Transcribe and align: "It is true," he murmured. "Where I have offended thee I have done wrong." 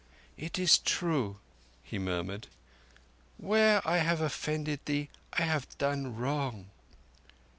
"It 0.35 0.57
is 0.57 0.79
true," 0.79 1.37
he 1.83 1.99
murmured. 1.99 2.47
"Where 3.37 3.87
I 3.87 3.97
have 3.99 4.19
offended 4.19 4.79
thee 4.85 5.11
I 5.33 5.43
have 5.43 5.77
done 5.77 6.15
wrong." 6.15 6.71